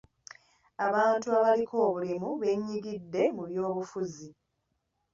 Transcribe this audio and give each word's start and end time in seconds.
Abantu 0.87 1.27
abaliko 1.37 1.75
obulemu 1.87 2.29
beenyigidde 2.41 3.23
mu 3.35 3.43
byobufuzi. 3.49 4.29